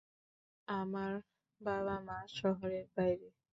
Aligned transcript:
আমার 0.67 1.13
বাবা 1.61 1.95
মা 2.07 2.17
শহরের 2.37 2.85
বাইরে! 2.95 3.27